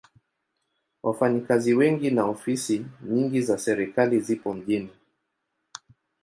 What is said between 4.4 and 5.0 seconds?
mjini.